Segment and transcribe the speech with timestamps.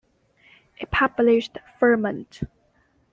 [0.79, 2.39] It published "Ferment".